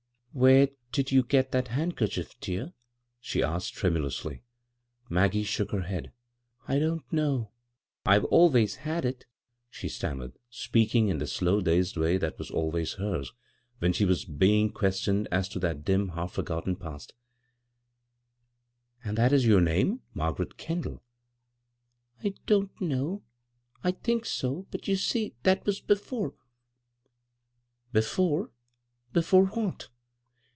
[0.41, 2.73] "Where did you get that handkerchief, dear P"
[3.19, 4.43] she asked tremulously.
[5.09, 6.13] Maggie shook her head."
[6.69, 7.51] I don't know,
[8.05, 9.25] I've always had it,"
[9.69, 13.33] she stammered, speaking in the slow, dazed way that was always hers
[13.79, 17.13] when she was being questioned as to that dim, half forgotten past"
[19.03, 21.01] And is that your name— Margaret Ken daU?""
[22.23, 23.21] I don't know.
[23.83, 26.35] I think so— but you see that was before.""
[27.91, 28.51] Before?
[29.11, 29.89] Before what